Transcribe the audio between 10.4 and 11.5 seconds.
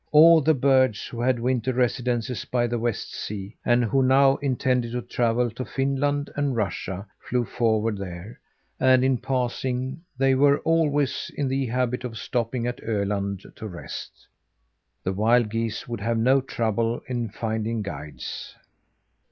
always in